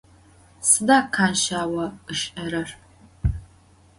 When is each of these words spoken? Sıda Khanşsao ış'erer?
Sıda 0.69 0.97
Khanşsao 1.13 1.85
ış'erer? 2.11 2.69